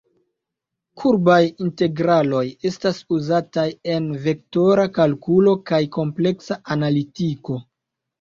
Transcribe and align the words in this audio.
Kurbaj 0.99 1.41
integraloj 1.65 2.39
estas 2.69 3.01
uzataj 3.17 3.65
en 3.97 4.07
vektora 4.23 4.87
kalkulo 4.95 5.53
kaj 5.73 5.81
kompleksa 5.99 6.59
analitiko. 6.77 7.59